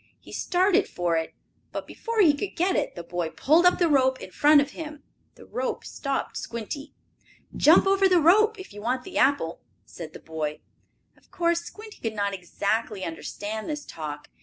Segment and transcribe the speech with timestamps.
[0.19, 1.35] He started for it,
[1.71, 4.71] but, before he could get it the boy pulled up the rope in front of
[4.71, 5.03] him.
[5.35, 6.95] The rope stopped Squinty.
[7.55, 10.61] "Jump over the rope if you want the apple," said the boy.
[11.15, 14.31] Of course Squinty could not exactly understand this talk.